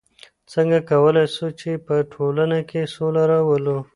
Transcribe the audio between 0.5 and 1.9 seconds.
څنګه کولای سو چي